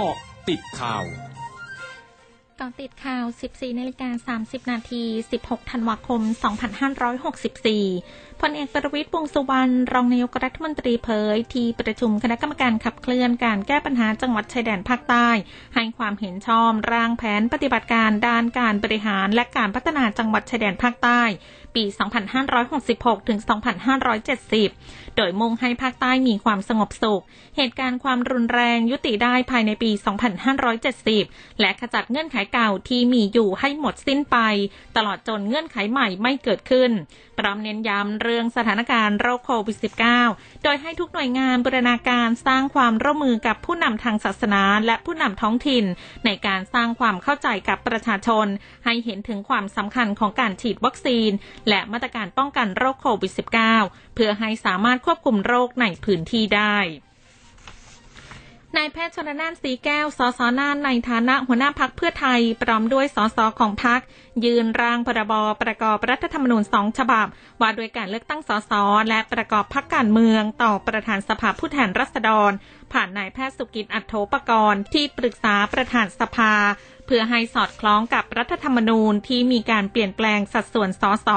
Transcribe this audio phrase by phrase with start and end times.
[0.00, 0.18] เกาะ
[0.48, 1.04] ติดข่าว
[2.60, 5.04] กาะติดข่าว 14นาฬิกา30 นาที
[5.38, 6.20] 16 ธันวาคม
[7.16, 15.28] 2564 พลเอกประวิตรวงสุวรรณ รองนายกรัฐมนตรีเผย ที่ประชุมคณะกรรมการขับเคลื่อนการแก้ปัญหาจังหวัดชายแดนภาคใต้
[15.74, 21.22] ให้ความเห็นชอบร่างแผนปฏิบัติการด้านการบริหารและการพัฒนาจังหวัดชายแดนภาคใต้
[21.76, 21.84] ปี
[22.56, 23.38] 2566 ถึง
[24.28, 27.22] 2570 โดยมุ่งให้ภาคใต้มีความสงบสุข
[27.56, 29.90] เหตุการณ์ความรุนแรงยุติได้ภายในปี
[30.76, 34.36] 2570 และขจัดเงื่อนไขเก่าที่มีอยู่ให้หมดสิ้นไป
[34.96, 36.90] ตลอดจนเงื่อนไขใหม่ไม่เกิดขึ้น
[37.38, 39.76] พร้อมเน้นย้ำเรื่องสถานการณ์โรคโควิด
[40.20, 45.84] -19 โดยให้ทุกหน่วยงานบูรณาการสร้างความร่วมมือกับผู้นำทางศาสนาและผู้นำท้องถิ่น
[46.24, 48.46] ในการสร้างความเข้าใจกับประชาชน
[48.84, 51.30] ให้เห็นถึงความสำคัญของการฉีดวัคซีน
[51.68, 53.32] และมาตรการป้องกันโรคโควิด
[53.74, 56.78] -19 เพื่อให้สามารถควบคุมโรคในพื้นที่ได้
[58.76, 64.00] นายแพทย์ชนน่านสีแก้ว สสน่านในฐานะหัวหน้าพักเพื่อไทย พร้อมด้วยสสของพัก
[64.44, 67.26] ยืนร่างพรบประกอบรัฐธรรมนูญสองฉบับ
[67.60, 68.72] ว่าด้วยการเลือกตั้งสส
[69.08, 72.50] และประกอบพักการเมืองต่อประธานสภาผู้แทนรัษฎร
[72.92, 76.52] ผ่านนายแพทย์สุกิจอัตโธปกรณ์ที่ปรึกษาประธานสภา
[77.06, 81.28] เพื่อให้สอดคล้องกับรัฐธรรมนูญที่มีการเปลี่ยนแปลงสัดส่วนสส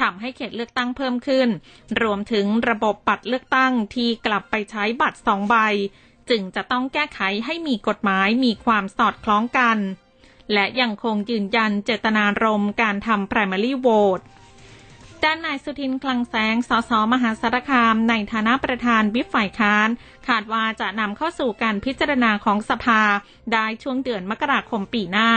[0.00, 1.48] ทำให้เขตเลือกตั้งเพิ่มขึ้น
[2.02, 5.56] รวมถึงระบบบัตรเลือกตั้งที่กลับไปใช้บัตรสองใบ
[6.30, 9.78] จึงจะต้องแก้ไขให้มีกฎหมายมีความสอดคล้องกัน
[10.52, 14.24] และยังคงยืนยันเจตนารมณ์การทำ primary vote
[15.24, 19.88] ด้านนายสุทินคลังแสง สส มหาสารคาม ในฐานะประธานวิปฝ่ายค้าน
[20.28, 23.02] คาดว่าจะนำเข้าสู่การพิจารณาของสภา
[23.52, 25.30] ได้ช่วงเดือนมกราคมปีหน้า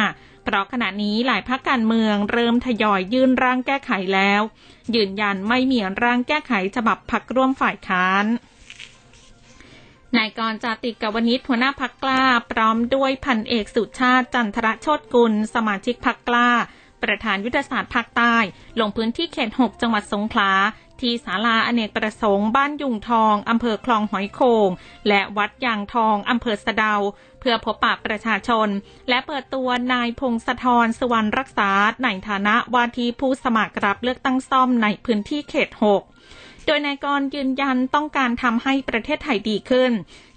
[0.43, 4.41] เพราะขณะนี้หลายพักการเมืองเริ่มทยอยยื่นร่างแก้ไขแล้ว
[4.95, 8.25] ยืนยันไม่มีร่างแก้ไขฉบับพักร่วมฝ่ายค้าน
[10.15, 16.49] นายกรจาติกวณิชหัวหน้าพักกล้า พร้อมด้วยพันเอกสุชาติจันทรโชตกุล สมาชิกพักกล้า
[17.03, 18.35] ประธานยุทธศาสตร์ภาคใต้
[18.79, 20.51] ลงพื้นที่เขต 6 จังหวัดสงขลา
[21.01, 24.69] ที่ศาลาอเนกประสงค์บ้านยุงทอง อำเภอคลองหอยโขง
[25.07, 26.95] และวัดยางทอง อำเภอสะเดา
[27.39, 28.67] เพื่อพบปะประชาชน
[29.09, 31.71] และเปิดตัวนายพงศธรสวรรณรักษา
[32.03, 39.91] ในฐานะวาทีผู้สมัครรับเลือกตั้งซ่อมในพื้นที่เขต 6 โดยนายกรยืนยันต้องการทำให้ประเทศไทยดีขึ้น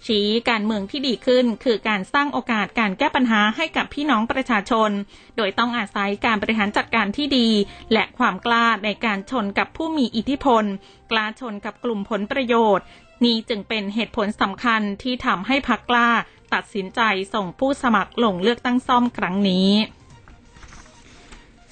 [0.07, 4.91] ชี้การเมืองที่ดีขึ้น คือการสร้างโอกาสการแก้ปัญหาให้กับพี่น้องประชาชน
[5.37, 7.49] โดยต้องอาศัยการบริหารจัดการที่ดี
[7.93, 10.65] และความกล้าในการชนกับผู้มีอิทธิพล
[11.11, 12.87] กล้าชนกับกลุ่มผลประโยชน์
[13.25, 16.11] นี่จึงเป็นเหตุผลสำคัญที่ทำให้พักกล้า
[16.55, 17.01] ตัดสินใจ
[17.35, 19.71] ส่งผู้สมัครลงเลือกตั้งซ่อมครั้งนี้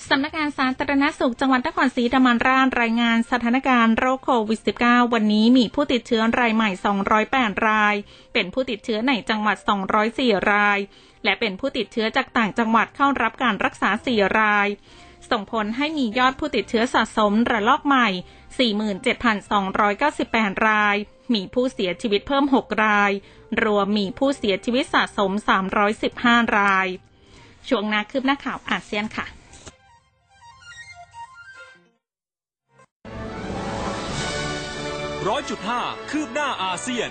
[0.07, 6.71] สำนักงานสาธารณสุขจังหวัดนครศรีธรรมราชรายงานสถานการณ์โรคโควิด -19 วันนี้มีผู้ติดเชื้อรายใหม่
[7.19, 7.95] 208 ราย
[8.33, 9.57] เป็นผู้ติดเชื้อในจังหวัด
[10.05, 10.79] 204 ราย
[11.25, 14.69] และเป็นผู้ติดเชื้อจากต่างจังหวัดเข้ารับการรักษา 4 ราย
[15.31, 18.09] ส่งผลให้มียอดผู้ติดเชื้อสะสมระลอกใหม่
[19.57, 20.97] 47,298 ราย
[21.35, 23.13] มีผู้เสียชีวิตเพิ่ม 6 ราย
[23.65, 25.33] รวมมีผู้เสียชีวิตสะสม
[25.95, 26.87] 315 ราย
[27.69, 29.27] ช่วงนาคืบหน้าข่าวอาเซียนค่ะ
[35.27, 35.81] ร้อยจุดห้า
[36.11, 37.11] คืบหน้าอาเซียน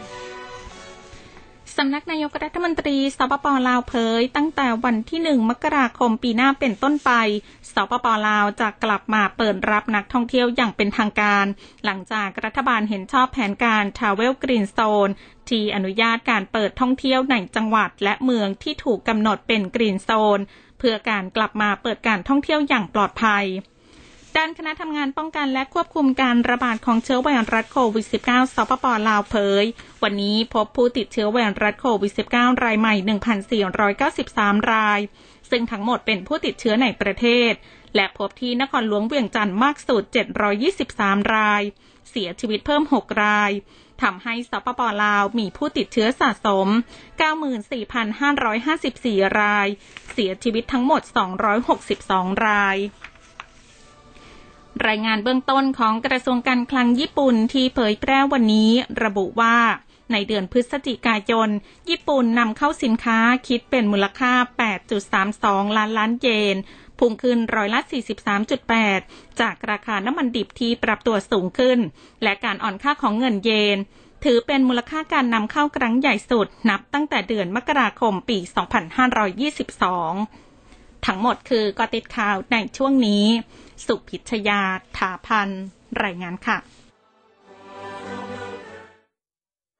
[1.77, 7.11] สำนักนายกรัฐมนตรีสปปลาวเผย ตั้งแต่วันที่หนึ่งมกราคมปีหน้าเป็นต้นไป
[7.73, 11.45] สปปลาวจะกลับมาเปิดรับนักท่องเที่ยวอย่างเป็นทางการ
[11.85, 15.11] หลังจากรัฐบาลเห็นชอบแผนการ Travel Green Zone
[15.49, 20.41] ที่อนุญาตการเปิดท่องเที่ยวในจังหวัดและเมืองที่ถูกกำหนดเป็น Green Zone
[20.79, 23.45] เพื่อการกลับมาเปิดการท่องเที่ยวอย่างปลอดภัย
[24.35, 29.65] ด้านคณะทำงานป้องกันและควบคุมการระบาดของเชื้อไวรัสโควิด -19 สปปลาวเผย
[30.03, 32.95] วันนี้พบผู้ติดเชื้อไวรัสโควิด -19 รายใหม่
[33.83, 34.99] 1,493 ราย
[35.49, 37.53] ซึ่งทั้งหมดเป็นผู้ติดเชื้อในประเทศ
[37.95, 40.03] และพบที่นครหลวงเวียงจันทร์มากสุด
[40.67, 41.61] 723 ราย
[42.09, 43.51] เสียชีวิตเพิ่ม 6 ราย
[44.01, 46.67] ทำให้สปปลาวมีผู้ติดเชื้อสะสม
[48.03, 49.67] 94,554 ราย
[50.13, 51.01] เสียชีวิตทั้งหมด
[51.77, 52.77] 262 ราย
[54.87, 58.71] รายงานเบื้องต้นของกระทรวงการคลังญี่ปุ่นที่เผยแพร่วันนี้
[59.03, 59.57] ระบุว่า
[60.11, 61.49] ในเดือนพฤศจิกายน
[61.89, 64.33] ญี่ปุ่นนำเข้าสินค้าคิดเป็นมูลค่า
[65.05, 66.57] 8.32 ล้านล้านเยน
[66.99, 67.79] พุ่งขึ้นร้อยละ
[68.59, 71.79] 43.8 จากราคาน้ำมันดิบที่ปรับตัวสูงขึ้น
[72.23, 73.77] และการอ่อนค่าของเงินเยน
[74.23, 78.47] ถือเป็นมูลค่าการนำเข้าครั้งใหญ่สุดนับตั้งแต่เดือนมกราคมปี 2522
[81.05, 83.25] ทั้งหมดคือกอติดข่าวในช่วงนี้
[83.85, 84.61] สุพิชยา
[84.97, 85.49] ถาพัน
[86.03, 86.57] รายงานค่ะ